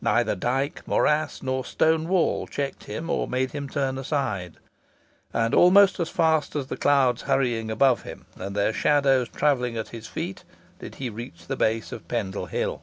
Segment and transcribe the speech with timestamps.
[0.00, 4.56] Neither dyke, morass, nor stone wall checked him, or made him turn aside;
[5.32, 9.90] and almost as fast as the clouds hurrying above him, and their shadows travelling at
[9.90, 10.42] his feet,
[10.80, 12.82] did he reach the base of Pendle Hill.